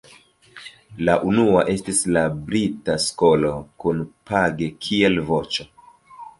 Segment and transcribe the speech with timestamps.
[1.09, 3.53] La unua estis la "brita skolo",
[3.85, 5.71] kun Page kiel voĉo.